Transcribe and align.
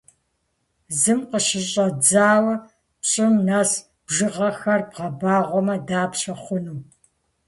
Зым 0.99 1.19
къыщыщӏэдзауэ 1.29 2.55
пщӏым 3.01 3.33
нэс 3.47 3.71
бжыгъэхэр 4.05 4.81
бгъэбагъуэмэ, 4.89 5.75
дапщэ 5.87 6.33
хъуну? 6.41 6.79